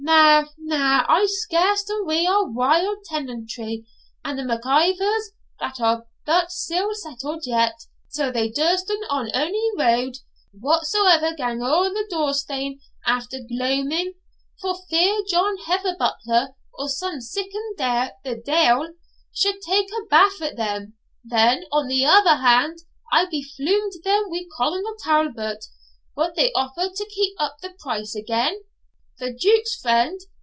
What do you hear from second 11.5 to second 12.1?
ower the